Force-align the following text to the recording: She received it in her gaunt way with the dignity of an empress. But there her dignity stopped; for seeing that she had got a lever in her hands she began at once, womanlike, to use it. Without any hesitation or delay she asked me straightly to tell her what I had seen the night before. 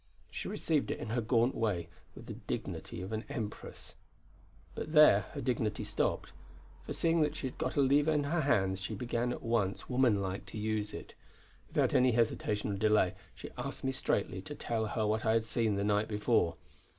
She 0.31 0.47
received 0.49 0.89
it 0.89 0.97
in 0.97 1.11
her 1.11 1.21
gaunt 1.21 1.53
way 1.53 1.87
with 2.15 2.25
the 2.25 2.33
dignity 2.33 3.03
of 3.03 3.11
an 3.11 3.23
empress. 3.29 3.93
But 4.73 4.93
there 4.93 5.25
her 5.33 5.41
dignity 5.41 5.83
stopped; 5.83 6.33
for 6.87 6.91
seeing 6.93 7.21
that 7.21 7.35
she 7.35 7.45
had 7.45 7.59
got 7.59 7.75
a 7.75 7.81
lever 7.81 8.11
in 8.11 8.23
her 8.23 8.41
hands 8.41 8.81
she 8.81 8.95
began 8.95 9.31
at 9.31 9.43
once, 9.43 9.87
womanlike, 9.89 10.47
to 10.47 10.57
use 10.57 10.91
it. 10.91 11.13
Without 11.67 11.93
any 11.93 12.13
hesitation 12.13 12.71
or 12.71 12.77
delay 12.77 13.13
she 13.35 13.51
asked 13.59 13.83
me 13.83 13.91
straightly 13.91 14.41
to 14.41 14.55
tell 14.55 14.87
her 14.87 15.05
what 15.05 15.23
I 15.23 15.33
had 15.33 15.43
seen 15.43 15.75
the 15.75 15.83
night 15.83 16.07
before. 16.07 16.55